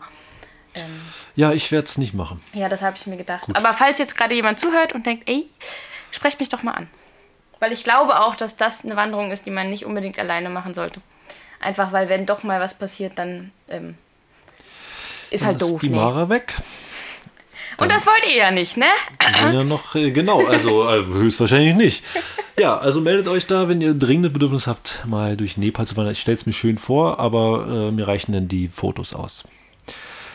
Ähm, 0.75 1.01
ja, 1.35 1.51
ich 1.51 1.71
werde 1.71 1.85
es 1.85 1.97
nicht 1.97 2.13
machen. 2.13 2.41
Ja, 2.53 2.69
das 2.69 2.81
habe 2.81 2.95
ich 2.95 3.07
mir 3.07 3.17
gedacht. 3.17 3.45
Gut. 3.45 3.55
Aber 3.55 3.73
falls 3.73 3.97
jetzt 3.97 4.15
gerade 4.15 4.35
jemand 4.35 4.59
zuhört 4.59 4.93
und 4.93 5.05
denkt, 5.05 5.27
ey, 5.27 5.47
sprecht 6.11 6.39
mich 6.39 6.49
doch 6.49 6.63
mal 6.63 6.73
an. 6.73 6.87
Weil 7.59 7.73
ich 7.73 7.83
glaube 7.83 8.19
auch, 8.19 8.35
dass 8.35 8.55
das 8.55 8.83
eine 8.83 8.95
Wanderung 8.95 9.31
ist, 9.31 9.45
die 9.45 9.51
man 9.51 9.69
nicht 9.69 9.85
unbedingt 9.85 10.17
alleine 10.19 10.49
machen 10.49 10.73
sollte. 10.73 11.01
Einfach 11.59 11.91
weil, 11.91 12.07
wenn 12.07 12.25
doch 12.25 12.43
mal 12.43 12.61
was 12.61 12.73
passiert, 12.73 13.17
dann 13.17 13.51
ähm, 13.69 13.95
ist 15.29 15.41
dann 15.41 15.47
halt 15.49 15.61
ist 15.61 15.71
doof. 15.71 15.81
Die 15.81 15.89
Mara 15.89 16.25
nee. 16.25 16.29
weg. 16.29 16.53
Und 17.77 17.91
das 17.91 18.05
wollt 18.05 18.25
ihr 18.29 18.37
ja 18.37 18.51
nicht, 18.51 18.77
ne? 18.77 18.85
Ja, 19.41 19.63
noch, 19.63 19.95
äh, 19.95 20.11
genau, 20.11 20.45
also 20.45 20.89
äh, 20.89 21.05
höchstwahrscheinlich 21.05 21.75
nicht. 21.75 22.03
Ja, 22.57 22.77
also 22.77 22.99
meldet 22.99 23.27
euch 23.29 23.45
da, 23.47 23.69
wenn 23.69 23.79
ihr 23.79 23.93
dringend 23.93 24.33
Bedürfnis 24.33 24.67
habt, 24.67 25.05
mal 25.05 25.37
durch 25.37 25.55
Nepal 25.55 25.87
zu 25.87 25.95
wandern. 25.95 26.11
Ich 26.11 26.19
stelle 26.19 26.35
es 26.35 26.45
mir 26.45 26.51
schön 26.51 26.77
vor, 26.77 27.19
aber 27.19 27.87
äh, 27.87 27.91
mir 27.91 28.07
reichen 28.07 28.33
dann 28.33 28.49
die 28.49 28.67
Fotos 28.67 29.13
aus. 29.13 29.45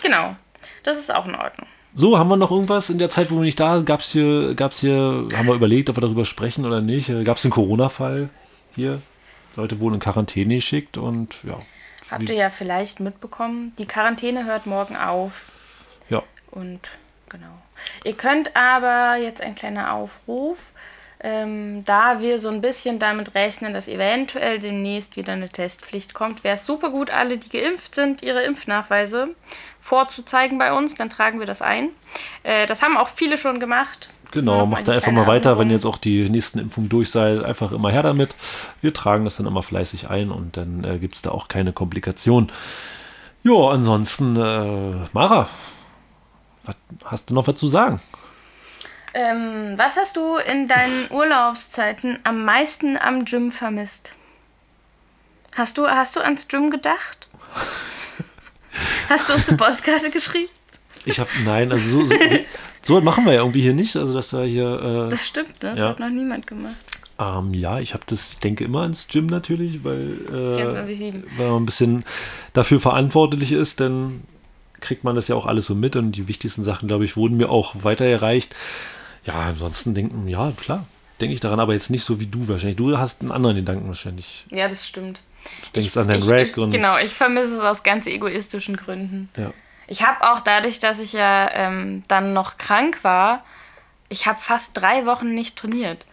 Genau, 0.04 0.36
das 0.82 0.98
ist 0.98 1.12
auch 1.14 1.26
in 1.26 1.34
Ordnung. 1.34 1.66
So, 1.94 2.18
haben 2.18 2.28
wir 2.28 2.36
noch 2.36 2.50
irgendwas 2.50 2.90
in 2.90 2.98
der 2.98 3.08
Zeit, 3.08 3.30
wo 3.30 3.36
wir 3.36 3.44
nicht 3.44 3.58
da 3.58 3.76
sind? 3.76 3.86
Gab 3.86 4.00
es 4.00 4.12
hier, 4.12 4.54
gab's 4.54 4.80
hier, 4.80 5.26
haben 5.34 5.46
wir 5.46 5.54
überlegt, 5.54 5.88
ob 5.88 5.96
wir 5.96 6.02
darüber 6.02 6.26
sprechen 6.26 6.66
oder 6.66 6.80
nicht? 6.80 7.08
Äh, 7.08 7.24
Gab 7.24 7.38
es 7.38 7.44
einen 7.44 7.52
Corona-Fall 7.52 8.28
hier? 8.74 9.00
Leute 9.56 9.80
wurden 9.80 9.94
in 9.94 10.00
Quarantäne 10.00 10.56
geschickt 10.56 10.98
und 10.98 11.36
ja. 11.44 11.58
Habt 12.10 12.28
ihr 12.28 12.34
ja 12.34 12.50
vielleicht 12.50 13.00
mitbekommen, 13.00 13.72
die 13.78 13.86
Quarantäne 13.86 14.44
hört 14.44 14.66
morgen 14.66 14.96
auf. 14.96 15.50
Ja. 16.10 16.22
Und 16.50 16.80
genau. 17.30 17.62
Ihr 18.04 18.14
könnt 18.14 18.54
aber 18.54 19.16
jetzt 19.16 19.40
ein 19.40 19.54
kleiner 19.54 19.94
Aufruf 19.94 20.72
ähm, 21.24 21.84
da 21.84 22.20
wir 22.20 22.38
so 22.38 22.50
ein 22.50 22.60
bisschen 22.60 22.98
damit 22.98 23.34
rechnen, 23.34 23.72
dass 23.72 23.88
eventuell 23.88 24.60
demnächst 24.60 25.16
wieder 25.16 25.32
eine 25.32 25.48
Testpflicht 25.48 26.12
kommt, 26.12 26.44
wäre 26.44 26.56
es 26.56 26.66
super 26.66 26.90
gut, 26.90 27.10
alle, 27.10 27.38
die 27.38 27.48
geimpft 27.48 27.94
sind, 27.94 28.22
ihre 28.22 28.42
Impfnachweise 28.42 29.28
vorzuzeigen 29.80 30.58
bei 30.58 30.74
uns. 30.74 30.94
Dann 30.96 31.08
tragen 31.08 31.38
wir 31.38 31.46
das 31.46 31.62
ein. 31.62 31.88
Äh, 32.42 32.66
das 32.66 32.82
haben 32.82 32.98
auch 32.98 33.08
viele 33.08 33.38
schon 33.38 33.58
gemacht. 33.58 34.10
Genau, 34.32 34.66
macht 34.66 34.86
da 34.86 34.92
einfach 34.92 35.12
mal 35.12 35.26
weiter, 35.26 35.52
Anmerkung. 35.52 35.60
wenn 35.60 35.70
jetzt 35.70 35.86
auch 35.86 35.96
die 35.96 36.28
nächsten 36.28 36.58
Impfungen 36.58 36.90
durch 36.90 37.10
seid, 37.10 37.42
einfach 37.42 37.72
immer 37.72 37.90
her 37.90 38.02
damit. 38.02 38.36
Wir 38.82 38.92
tragen 38.92 39.24
das 39.24 39.36
dann 39.36 39.46
immer 39.46 39.62
fleißig 39.62 40.10
ein 40.10 40.30
und 40.30 40.58
dann 40.58 40.84
äh, 40.84 40.98
gibt 40.98 41.14
es 41.14 41.22
da 41.22 41.30
auch 41.30 41.48
keine 41.48 41.72
Komplikationen. 41.72 42.50
Ja, 43.44 43.70
ansonsten, 43.70 44.36
äh, 44.36 45.06
Mara, 45.14 45.48
was, 46.64 46.76
hast 47.04 47.30
du 47.30 47.34
noch 47.34 47.46
was 47.46 47.54
zu 47.54 47.68
sagen? 47.68 47.98
Ähm, 49.14 49.74
was 49.76 49.96
hast 49.96 50.16
du 50.16 50.36
in 50.36 50.66
deinen 50.66 51.10
Urlaubszeiten 51.10 52.18
am 52.24 52.44
meisten 52.44 52.96
am 52.96 53.24
Gym 53.24 53.52
vermisst? 53.52 54.12
Hast 55.54 55.78
du, 55.78 55.86
hast 55.86 56.16
du 56.16 56.20
ans 56.20 56.48
Gym 56.48 56.68
gedacht? 56.70 57.28
hast 59.08 59.28
du 59.28 59.34
uns 59.34 59.48
eine 59.48 59.56
Postkarte 59.56 60.10
geschrieben? 60.10 60.50
Ich 61.04 61.20
habe, 61.20 61.30
nein, 61.44 61.70
also 61.70 62.00
so, 62.00 62.06
so, 62.06 62.16
so 62.82 63.00
machen 63.00 63.24
wir 63.24 63.34
ja 63.34 63.40
irgendwie 63.40 63.60
hier 63.60 63.74
nicht. 63.74 63.94
Also, 63.94 64.14
dass 64.14 64.32
wir 64.32 64.44
hier. 64.44 65.06
Äh, 65.06 65.10
das 65.10 65.28
stimmt, 65.28 65.62
ne? 65.62 65.70
das 65.70 65.78
ja. 65.78 65.88
hat 65.90 66.00
noch 66.00 66.08
niemand 66.08 66.48
gemacht. 66.48 66.74
Ähm, 67.18 67.54
ja, 67.54 67.78
ich 67.78 67.94
habe 67.94 68.02
das, 68.06 68.32
ich 68.32 68.38
denke 68.40 68.64
immer 68.64 68.82
ans 68.82 69.06
Gym 69.06 69.26
natürlich, 69.26 69.84
weil, 69.84 70.16
äh, 70.32 70.74
weil 71.38 71.48
man 71.48 71.62
ein 71.62 71.66
bisschen 71.66 72.04
dafür 72.52 72.80
verantwortlich 72.80 73.52
ist, 73.52 73.78
denn 73.78 74.24
kriegt 74.80 75.04
man 75.04 75.14
das 75.14 75.28
ja 75.28 75.36
auch 75.36 75.46
alles 75.46 75.66
so 75.66 75.76
mit 75.76 75.94
und 75.94 76.12
die 76.12 76.26
wichtigsten 76.26 76.64
Sachen, 76.64 76.88
glaube 76.88 77.04
ich, 77.04 77.16
wurden 77.16 77.36
mir 77.36 77.50
auch 77.50 77.76
weitergereicht. 77.84 78.54
Ja, 79.24 79.34
ansonsten 79.34 79.94
denken, 79.94 80.28
ja, 80.28 80.52
klar, 80.52 80.86
denke 81.20 81.34
ich 81.34 81.40
daran, 81.40 81.60
aber 81.60 81.72
jetzt 81.72 81.90
nicht 81.90 82.04
so 82.04 82.20
wie 82.20 82.26
du 82.26 82.46
wahrscheinlich. 82.48 82.76
Du 82.76 82.96
hast 82.98 83.22
einen 83.22 83.30
anderen 83.30 83.56
Gedanken 83.56 83.88
wahrscheinlich. 83.88 84.44
Ja, 84.50 84.68
das 84.68 84.86
stimmt. 84.86 85.20
Du 85.44 85.72
denkst 85.74 85.88
ich, 85.88 85.98
an 85.98 86.08
den 86.08 86.22
Rack 86.22 86.56
und. 86.56 86.70
Genau, 86.70 86.96
ich 86.98 87.12
vermisse 87.12 87.56
es 87.56 87.60
aus 87.60 87.82
ganz 87.82 88.06
egoistischen 88.06 88.76
Gründen. 88.76 89.28
Ja. 89.36 89.52
Ich 89.86 90.02
habe 90.02 90.32
auch 90.32 90.40
dadurch, 90.40 90.78
dass 90.78 90.98
ich 90.98 91.12
ja 91.12 91.50
ähm, 91.52 92.02
dann 92.08 92.32
noch 92.32 92.56
krank 92.56 93.00
war, 93.02 93.44
ich 94.08 94.26
habe 94.26 94.40
fast 94.40 94.76
drei 94.76 95.06
Wochen 95.06 95.34
nicht 95.34 95.56
trainiert. 95.56 96.06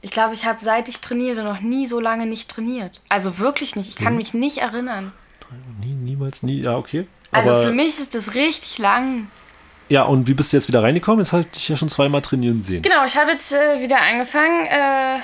Ich 0.00 0.10
glaube, 0.10 0.34
ich 0.34 0.46
habe 0.46 0.62
seit 0.62 0.88
ich 0.88 1.00
trainiere 1.00 1.44
noch 1.44 1.60
nie 1.60 1.86
so 1.86 2.00
lange 2.00 2.26
nicht 2.26 2.50
trainiert. 2.50 3.00
Also 3.08 3.38
wirklich 3.38 3.76
nicht. 3.76 3.88
Ich 3.88 3.96
kann 3.96 4.16
mich 4.16 4.34
nicht 4.34 4.58
erinnern. 4.58 5.12
Nie, 5.80 5.94
niemals, 5.94 6.42
nie. 6.42 6.62
Ja, 6.62 6.76
okay. 6.76 7.06
Also 7.30 7.52
Aber, 7.52 7.62
für 7.62 7.72
mich 7.72 7.98
ist 7.98 8.14
das 8.14 8.34
richtig 8.34 8.78
lang. 8.78 9.28
Ja, 9.92 10.04
und 10.04 10.26
wie 10.26 10.32
bist 10.32 10.50
du 10.50 10.56
jetzt 10.56 10.68
wieder 10.68 10.82
reingekommen? 10.82 11.18
Jetzt 11.22 11.34
habe 11.34 11.42
ich 11.42 11.50
dich 11.50 11.68
ja 11.68 11.76
schon 11.76 11.90
zweimal 11.90 12.22
trainieren 12.22 12.62
sehen. 12.62 12.80
Genau, 12.80 13.04
ich 13.04 13.14
habe 13.14 13.32
jetzt 13.32 13.52
äh, 13.52 13.78
wieder 13.78 14.00
angefangen. 14.00 14.64
Äh, 14.64 15.18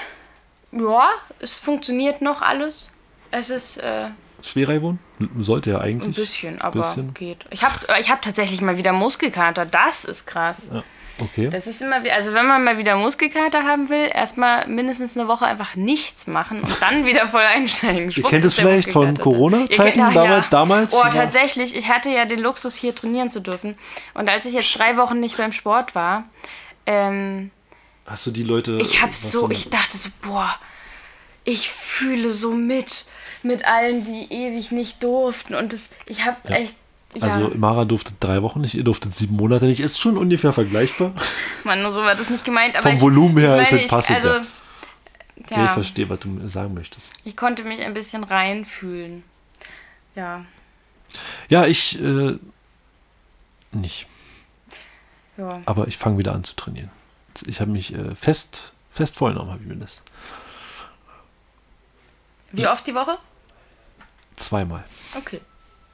ja, 0.78 1.08
es 1.40 1.56
funktioniert 1.58 2.20
noch 2.20 2.42
alles. 2.42 2.90
Es 3.30 3.48
ist 3.48 3.78
äh, 3.78 4.08
Schwerreiwohn? 4.42 4.98
Sollte 5.38 5.70
ja 5.70 5.80
eigentlich. 5.80 6.18
ein 6.18 6.20
bisschen, 6.20 6.60
aber 6.60 6.80
Bisschen. 6.80 7.14
geht. 7.14 7.46
Ich 7.48 7.64
habe 7.64 7.76
ich 7.98 8.10
hab 8.10 8.20
tatsächlich 8.20 8.60
mal 8.60 8.76
wieder 8.76 8.92
Muskelkater. 8.92 9.64
Das 9.64 10.04
ist 10.04 10.26
krass. 10.26 10.68
Ja, 10.70 10.84
okay. 11.20 11.48
Das 11.50 11.66
ist 11.66 11.80
immer 11.82 12.02
wie, 12.04 12.10
also 12.10 12.32
wenn 12.34 12.46
man 12.46 12.62
mal 12.64 12.78
wieder 12.78 12.96
Muskelkater 12.96 13.64
haben 13.64 13.88
will, 13.88 14.10
erstmal 14.14 14.66
mindestens 14.68 15.16
eine 15.16 15.28
Woche 15.28 15.46
einfach 15.46 15.74
nichts 15.76 16.26
machen 16.26 16.60
und 16.60 16.80
dann 16.82 17.04
wieder 17.06 17.26
voll 17.26 17.42
einsteigen. 17.42 18.10
Ihr 18.10 18.22
kennt 18.24 18.44
es 18.44 18.54
vielleicht 18.54 18.92
von 18.92 19.16
Corona-Zeiten, 19.16 19.98
kennt- 19.98 20.02
ah, 20.02 20.10
damals, 20.12 20.50
damals? 20.50 20.94
Oh, 20.94 21.02
Ja. 21.04 21.10
tatsächlich, 21.10 21.74
ich 21.76 21.88
hatte 21.88 22.10
ja 22.10 22.24
den 22.24 22.40
Luxus, 22.40 22.74
hier 22.76 22.94
trainieren 22.94 23.30
zu 23.30 23.40
dürfen. 23.40 23.76
Und 24.14 24.28
als 24.28 24.46
ich 24.46 24.54
jetzt 24.54 24.78
drei 24.78 24.96
Wochen 24.96 25.20
nicht 25.20 25.36
beim 25.36 25.52
Sport 25.52 25.94
war, 25.94 26.24
ähm, 26.86 27.50
Hast 28.06 28.26
du 28.26 28.30
die 28.30 28.42
Leute. 28.44 28.78
ich 28.80 29.02
hab 29.02 29.12
so, 29.12 29.50
ich 29.50 29.68
dachte 29.68 29.96
so, 29.96 30.08
boah, 30.22 30.54
ich 31.44 31.68
fühle 31.70 32.30
so 32.30 32.52
mit, 32.52 33.04
mit 33.42 33.64
allen, 33.66 34.04
die 34.04 34.32
ewig 34.32 34.70
nicht 34.72 35.02
durften. 35.02 35.54
Und 35.54 35.72
das, 35.72 35.90
ich 36.06 36.24
habe 36.24 36.36
echt, 36.48 36.74
ja, 37.14 37.22
Also 37.22 37.52
Mara 37.56 37.84
durfte 37.84 38.12
drei 38.20 38.42
Wochen 38.42 38.60
nicht, 38.60 38.74
ihr 38.74 38.84
durftet 38.84 39.14
sieben 39.14 39.36
Monate 39.36 39.64
nicht. 39.66 39.80
Ist 39.80 39.98
schon 39.98 40.16
ungefähr 40.16 40.52
vergleichbar. 40.52 41.12
Mann, 41.64 41.82
nur 41.82 41.92
so 41.92 42.02
war 42.02 42.14
das 42.14 42.28
nicht 42.30 42.44
gemeint. 42.44 42.76
Aber 42.76 42.84
Vom 42.84 42.94
ich, 42.94 43.00
Volumen 43.00 43.38
her 43.38 43.56
ich 43.60 43.62
ist 43.68 43.72
meine, 43.72 43.84
es 43.84 43.90
passend, 43.90 44.16
Also, 44.16 44.28
ja. 44.28 44.42
ja, 45.50 45.64
Ich 45.64 45.70
verstehe, 45.70 46.08
was 46.10 46.20
du 46.20 46.48
sagen 46.48 46.74
möchtest. 46.74 47.14
ich 47.24 47.36
konnte 47.36 47.64
mich 47.64 47.80
ein 47.80 47.92
bisschen 47.94 48.24
reinfühlen. 48.24 49.24
Ja, 50.14 50.44
Ja, 51.48 51.64
ich 51.66 52.00
äh, 52.02 52.38
nicht. 53.72 54.06
ja. 55.36 55.60
Aber 55.64 55.86
ich 55.88 55.96
fange 55.96 56.18
wieder 56.18 56.32
an 56.32 56.44
zu 56.44 56.54
trainieren. 56.56 56.90
Ich 57.46 57.60
habe 57.60 57.70
mich 57.70 57.94
äh, 57.94 58.14
fest, 58.16 58.72
fest 58.90 59.14
vorgenommen, 59.16 59.50
habe 59.50 59.62
ich 59.62 59.68
mir 59.68 59.76
das. 59.76 60.02
Wie 62.52 62.66
oft 62.66 62.86
die 62.86 62.94
Woche? 62.94 63.18
Zweimal. 64.36 64.82
Okay. 65.16 65.40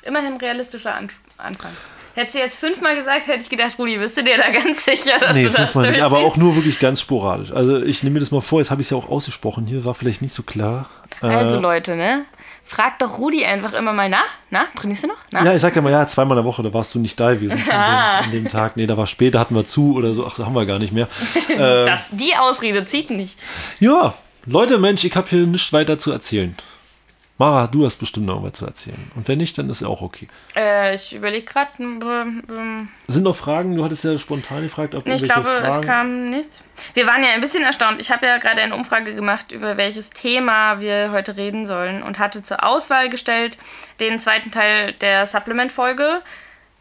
Immerhin 0.07 0.37
realistischer 0.37 0.95
An 0.95 1.09
Anfang. 1.39 1.71
Hättest 2.15 2.37
du 2.37 2.39
jetzt 2.39 2.59
fünfmal 2.61 2.95
gesagt, 2.95 3.27
hätte 3.27 3.43
ich 3.43 3.51
gedacht, 3.51 3.73
Rudi, 3.79 3.99
bist 3.99 4.17
du 4.17 4.23
dir 4.23 4.37
da 4.39 4.49
ganz 4.51 4.85
sicher, 4.85 5.19
dass 5.19 5.33
Nee, 5.33 5.45
du 5.45 5.49
das 5.51 5.57
fünfmal 5.73 5.91
nicht, 5.91 6.01
aber 6.01 6.17
durchziehst? 6.21 6.33
auch 6.33 6.37
nur 6.37 6.55
wirklich 6.57 6.79
ganz 6.79 7.01
sporadisch. 7.01 7.51
Also 7.51 7.83
ich 7.83 8.03
nehme 8.05 8.15
mir 8.15 8.21
das 8.21 8.31
mal 8.31 8.41
vor, 8.41 8.61
jetzt 8.61 8.71
habe 8.71 8.81
ich 8.81 8.87
es 8.87 8.91
ja 8.93 8.97
auch 8.97 9.09
ausgesprochen. 9.09 9.67
Hier 9.67 9.85
war 9.85 9.95
vielleicht 9.95 10.23
nicht 10.23 10.33
so 10.35 10.45
klar. 10.45 10.89
Äh, 11.23 11.27
Also 11.27 11.59
Leute, 11.61 11.97
ne? 11.97 12.25
Frag 12.67 12.99
doch 13.01 13.19
Rudi 13.19 13.45
einfach 13.45 13.73
immer 13.75 13.93
mal 13.93 14.09
nach. 14.09 14.25
Na, 14.51 14.65
trainierst 14.77 15.03
du 15.05 15.09
noch? 15.09 15.17
Na? 15.33 15.45
Ja, 15.45 15.55
ich 15.55 15.61
sagte 15.61 15.83
mal, 15.83 15.91
ja, 15.91 16.07
zweimal 16.07 16.39
in 16.39 16.45
der 16.45 16.49
Woche, 16.49 16.63
da 16.63 16.73
warst 16.73 16.95
du 16.95 16.99
nicht 17.01 17.19
da 17.19 17.33
gewesen 17.35 17.59
an, 17.71 18.21
dem, 18.23 18.25
an 18.27 18.31
dem 18.31 18.49
Tag. 18.49 18.77
Nee, 18.77 18.87
da 18.87 18.97
war 18.97 19.07
später, 19.09 19.41
hatten 19.41 19.55
wir 19.57 19.67
zu 19.67 19.95
oder 19.97 20.15
so. 20.15 20.25
Ach, 20.27 20.35
da 20.37 20.47
haben 20.47 20.55
wir 20.55 20.65
gar 20.67 20.79
nicht 20.79 20.93
mehr. 20.93 21.09
Äh, 21.51 21.85
Das, 21.85 22.07
die 22.13 22.35
Ausrede 22.37 22.87
zieht 22.87 23.11
nicht. 23.11 23.39
ja, 23.81 24.15
Leute, 24.47 24.79
Mensch, 24.79 25.05
ich 25.05 25.15
habe 25.17 25.29
hier 25.29 25.41
nichts 25.47 25.73
weiter 25.73 25.99
zu 25.99 26.13
erzählen. 26.13 26.55
Mara, 27.37 27.67
du 27.67 27.85
hast 27.85 27.97
bestimmt 27.97 28.27
noch 28.27 28.43
was 28.45 28.53
zu 28.53 28.65
erzählen. 28.65 29.11
Und 29.17 29.27
wenn 29.27 29.39
nicht, 29.39 29.59
dann 29.59 29.69
ist 29.69 29.81
ja 29.81 29.89
auch 29.89 30.03
okay. 30.03 30.29
Äh, 30.55 30.95
ich 30.95 31.15
überlege 31.15 31.45
gerade. 31.45 31.71
Nee, 31.79 32.87
Sind 33.09 33.25
noch 33.25 33.35
Fragen? 33.35 33.75
Du 33.75 33.85
hattest 33.85 34.05
ja 34.05 34.17
spontan 34.19 34.63
gefragt, 34.63 34.95
ob 34.95 35.05
ich 35.05 35.13
irgendwelche 35.13 35.35
glaube, 35.35 35.67
es 35.67 35.75
Fragen... 35.75 35.87
kam 35.87 36.25
nichts. 36.27 36.63
Wir 36.95 37.09
waren 37.09 37.25
ja 37.25 37.31
ein 37.31 37.41
bisschen 37.41 37.65
erstaunt. 37.65 38.01
Ich 38.01 38.13
habe 38.13 38.27
ja 38.27 38.39
gerade 38.39 38.63
eine 38.63 38.77
Umfrage 38.77 39.17
gemacht, 39.17 39.51
über 39.51 39.77
welches 39.77 40.11
Thema 40.11 40.81
wir 40.81 41.11
heute 41.11 41.37
reden 41.37 41.67
sollen 41.67 42.05
und 42.05 42.21
hatte 42.21 42.41
zur 42.45 42.65
Auswahl 42.65 43.09
gestellt 43.09 43.59
den 43.99 44.21
zweiten 44.21 44.53
Teil 44.53 44.93
der 44.93 45.27
Supplement-Folge. 45.27 46.23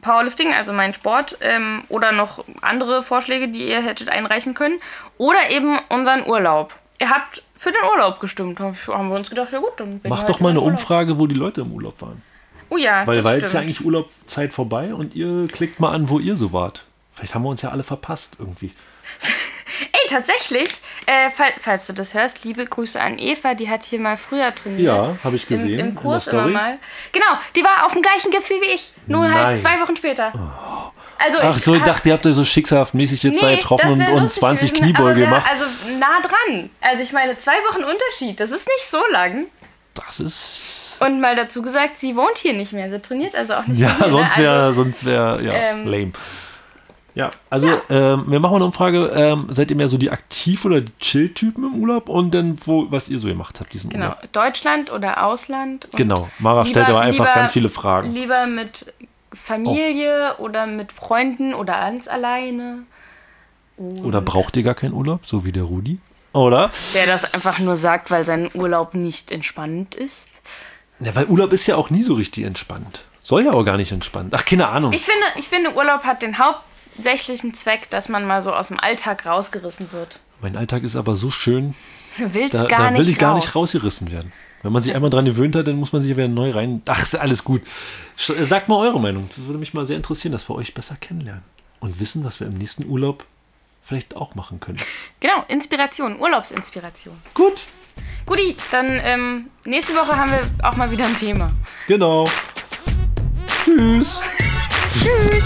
Powerlifting, 0.02 0.54
also 0.54 0.72
mein 0.72 0.94
Sport, 0.94 1.38
ähm, 1.42 1.84
oder 1.90 2.12
noch 2.12 2.46
andere 2.62 3.02
Vorschläge, 3.02 3.48
die 3.48 3.70
ihr 3.70 3.82
hättet 3.82 4.10
einreichen 4.10 4.54
können. 4.54 4.80
Oder 5.18 5.50
eben 5.50 5.80
unseren 5.90 6.28
Urlaub. 6.28 6.76
Ihr 7.00 7.10
habt 7.10 7.42
für 7.64 7.72
den 7.72 7.82
Urlaub 7.92 8.20
gestimmt. 8.20 8.60
Hab- 8.60 8.76
Haben 8.88 9.10
wir 9.10 9.16
uns 9.16 9.30
gedacht, 9.30 9.52
ja 9.52 9.60
gut, 9.60 9.74
dann 9.78 10.00
bin 10.00 10.10
Mach 10.10 10.24
doch 10.24 10.34
heute 10.36 10.44
mal 10.44 10.50
eine. 10.50 10.62
Umfrage, 10.62 11.18
wo 11.18 11.26
die 11.28 11.36
Leute 11.36 11.62
im 11.62 11.72
Urlaub 11.72 12.00
waren. 12.02 12.22
Oh 12.70 12.78
ja, 12.78 13.06
Weil 13.08 13.18
es 13.20 13.26
ist 13.26 13.54
ja 13.54 13.60
eigentlich 13.62 13.84
Urlaubszeit 13.86 14.54
vorbei 14.54 14.94
und 14.94 15.16
ihr 15.16 15.48
klickt 15.52 15.80
mal 15.80 15.92
an, 15.92 16.10
wo 16.10 16.20
ihr 16.20 16.38
so 16.38 16.54
wart. 16.54 16.86
Vielleicht 17.14 17.36
haben 17.36 17.44
wir 17.44 17.50
uns 17.50 17.62
ja 17.62 17.70
alle 17.70 17.84
verpasst 17.84 18.38
irgendwie. 18.40 18.72
Ey, 19.92 20.10
tatsächlich, 20.10 20.82
äh, 21.06 21.30
fall, 21.30 21.52
falls 21.60 21.88
du 21.88 21.94
das 21.94 22.14
hörst, 22.14 22.44
liebe 22.46 22.66
Grüße 22.66 23.00
an 23.00 23.18
Eva, 23.18 23.54
die 23.54 23.70
hat 23.70 23.84
hier 23.84 24.00
mal 24.00 24.18
früher 24.18 24.54
trainiert. 24.54 24.82
Ja, 24.86 25.16
habe 25.24 25.36
ich 25.36 25.48
gesehen. 25.48 25.80
Im, 25.80 25.88
Im 25.90 25.96
Kurs 25.96 26.28
immer 26.28 26.48
mal. 26.48 26.78
Genau, 27.12 27.26
die 27.56 27.64
war 27.64 27.86
auf 27.86 27.94
dem 27.94 28.02
gleichen 28.02 28.30
Gipfel 28.32 28.58
wie 28.62 28.74
ich. 28.76 28.94
Nur 29.08 29.26
Nein. 29.28 29.34
halt 29.34 29.60
zwei 29.62 29.80
Wochen 29.82 29.96
später. 29.96 30.32
Also 31.20 31.38
Ach 31.42 31.54
so, 31.54 31.74
ich 31.76 31.80
hab- 31.82 31.88
dachte, 31.88 32.10
ihr 32.10 32.14
habt 32.14 32.26
euch 32.26 32.34
so 32.36 32.44
schicksalhaft 32.44 32.94
mäßig 32.94 33.24
jetzt 33.24 33.42
da 33.42 33.48
Nee, 33.48 33.56
getroffen 33.58 33.86
das 33.86 33.94
und, 33.94 34.00
wär 34.00 34.14
und 34.14 34.22
lustig 34.24 34.40
20 34.42 34.70
gewesen, 34.74 34.84
Kniebeuge 34.84 35.20
wär- 35.22 35.26
gemacht. 35.26 35.50
Also 35.50 35.66
nah 36.00 36.20
dran. 36.22 36.70
Also 36.82 37.04
ich 37.04 37.14
meine, 37.14 37.38
zwei 37.38 37.54
Wochen 37.70 37.84
Unterschied, 37.84 38.40
das 38.40 38.52
ist 38.52 38.68
nicht 38.68 38.90
so 38.90 39.00
lang. 39.12 39.46
Das 39.94 40.20
ist. 40.20 40.98
Und 41.00 41.22
mal 41.22 41.36
dazu 41.36 41.62
gesagt, 41.62 41.98
sie 42.00 42.16
wohnt 42.16 42.38
hier 42.38 42.54
nicht 42.54 42.74
mehr. 42.74 42.90
Sie 42.90 43.00
trainiert 43.00 43.36
also 43.36 43.54
auch 43.56 43.66
nicht 43.68 43.80
Ja, 43.80 43.90
mehr 44.00 44.08
ne? 44.08 44.12
sonst 44.12 44.38
wäre 44.38 44.62
Also, 44.64 44.84
sonst 44.84 45.06
wär, 45.06 45.40
ja, 45.42 45.52
ähm, 45.54 45.86
lame. 45.88 46.12
Ja, 47.16 47.30
also 47.52 47.68
Ähm, 47.92 48.24
wir 48.28 48.40
machen 48.40 48.52
mal 48.54 48.56
eine 48.56 48.66
Umfrage. 48.66 49.12
Ähm, 49.14 49.46
seid 49.50 49.70
ihr 49.70 49.78
mehr 49.78 49.88
so 49.88 49.98
die 50.00 50.10
Aktiv- 50.10 50.66
oder 50.66 50.82
die 50.82 50.92
Chill-Typen 50.98 51.64
im 51.64 51.80
Urlaub? 51.82 52.10
Und 52.10 52.34
dann, 52.34 52.58
wo, 52.66 52.88
was 52.90 53.08
ihr 53.10 53.20
so 53.20 53.28
gemacht 53.28 53.60
habt 53.60 53.72
diesen 53.72 53.92
Genau, 53.92 54.06
Urlaub? 54.08 54.32
Deutschland 54.34 54.92
oder 54.92 55.24
Ausland. 55.24 55.88
Genau. 55.94 56.28
Mara 56.40 56.66
stellt 56.66 56.90
aber 56.90 57.02
einfach 57.02 57.32
ganz 57.36 57.52
viele 57.52 57.70
Fragen. 57.70 58.12
Lieber 58.16 58.48
mit 58.48 58.92
Familie 59.34 60.36
oder 60.40 60.66
mit 60.66 60.92
Freunden 60.92 61.54
oder 61.54 61.74
ganz 61.74 62.08
alleine. 62.08 62.84
Oder 63.78 64.22
braucht 64.22 64.56
ihr 64.58 64.64
gar 64.64 64.76
keinen 64.76 64.94
Urlaub, 64.94 65.26
so 65.26 65.46
wie 65.46 65.52
der 65.52 65.64
Rudi? 65.64 66.00
Oder? 66.34 66.72
Der 66.94 67.06
das 67.06 67.34
einfach 67.34 67.60
nur 67.60 67.76
sagt, 67.76 68.12
weil 68.12 68.24
sein 68.24 68.50
Urlaub 68.54 68.94
nicht 68.96 69.32
entspannt 69.32 69.96
ist. 69.96 70.30
Ja, 71.00 71.14
weil 71.16 71.26
Urlaub 71.26 71.52
ist 71.54 71.68
ja 71.68 71.76
auch 71.76 71.90
nie 71.90 72.02
so 72.04 72.14
richtig 72.14 72.44
entspannt. 72.46 73.08
Soll 73.20 73.46
ja 73.46 73.52
auch 73.52 73.64
gar 73.64 73.78
nicht 73.78 73.92
entspannt. 73.92 74.34
Ach, 74.36 74.46
keine 74.46 74.68
Ahnung. 74.68 74.94
Ich 74.94 75.04
finde, 75.06 75.26
ich 75.38 75.48
finde, 75.50 75.76
Urlaub 75.76 76.04
hat 76.04 76.22
den 76.22 76.38
hauptsächlichen 76.40 77.54
Zweck, 77.54 77.90
dass 77.90 78.10
man 78.10 78.26
mal 78.26 78.42
so 78.42 78.54
aus 78.54 78.68
dem 78.70 78.80
Alltag 78.80 79.26
rausgerissen 79.26 79.92
wird. 79.92 80.20
mein 80.42 80.56
Alltag 80.58 80.84
ist 80.84 80.96
aber 80.96 81.16
so 81.16 81.32
schön, 81.32 81.74
Du 82.18 82.34
willst 82.34 82.54
da, 82.54 82.66
gar 82.66 82.80
da 82.80 82.92
will 82.92 83.00
nicht 83.00 83.10
ich 83.10 83.18
gar 83.18 83.34
raus. 83.34 83.44
nicht 83.44 83.56
rausgerissen 83.56 84.12
werden. 84.12 84.32
Wenn 84.64 84.72
man 84.72 84.82
sich 84.82 84.96
einmal 84.96 85.10
dran 85.10 85.26
gewöhnt 85.26 85.56
hat, 85.56 85.68
dann 85.68 85.76
muss 85.76 85.92
man 85.94 86.02
sich 86.02 86.10
ja 86.12 86.18
wieder 86.18 86.28
neu 86.30 86.52
rein. 86.52 86.82
Ach, 86.88 87.02
ist 87.02 87.16
alles 87.16 87.44
gut. 87.44 87.62
Sch- 88.18 88.42
Sagt 88.44 88.70
mal 88.70 88.78
eure 88.78 89.00
Meinung. 89.00 89.28
Das 89.30 89.46
würde 89.46 89.60
mich 89.60 89.74
mal 89.74 89.86
sehr 89.86 89.98
interessieren, 89.98 90.32
dass 90.32 90.50
wir 90.50 90.56
euch 90.56 90.74
besser 90.74 90.96
kennenlernen. 90.96 91.44
Und 91.82 92.00
wissen, 92.00 92.24
was 92.24 92.40
wir 92.40 92.48
im 92.48 92.58
nächsten 92.58 92.86
Urlaub 92.88 93.26
vielleicht 93.84 94.16
auch 94.16 94.36
machen 94.36 94.62
können. 94.62 94.78
Genau, 95.20 95.44
Inspiration, 95.50 96.18
Urlaubsinspiration. 96.18 97.16
Gut. 97.34 97.64
Guti, 98.26 98.56
dann 98.72 98.88
ähm, 99.04 99.48
nächste 99.66 99.94
Woche 99.94 100.16
haben 100.18 100.32
wir 100.32 100.40
auch 100.66 100.78
mal 100.78 100.90
wieder 100.90 101.06
ein 101.06 101.16
Thema. 101.18 101.52
Genau. 101.88 102.26
Tschüss. 103.66 104.22
Tschüss. 105.04 105.44